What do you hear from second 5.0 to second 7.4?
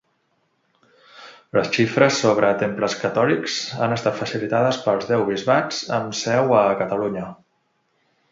deu bisbats amb seu a Catalunya.